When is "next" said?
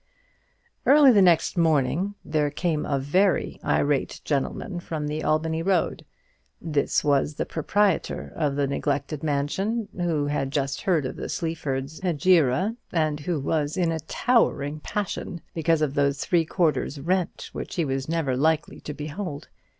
1.21-1.59